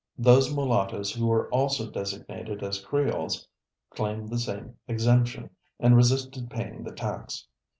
Those 0.17 0.51
Mulattoes 0.51 1.11
who 1.11 1.27
were 1.27 1.47
also 1.49 1.87
designated 1.91 2.63
as 2.63 2.83
Creoles 2.83 3.47
claimed 3.91 4.29
the 4.31 4.39
same 4.39 4.77
exemption 4.87 5.51
and 5.79 5.95
resisted 5.95 6.49
paying 6.49 6.83
the 6.83 6.91
tax. 6.91 7.45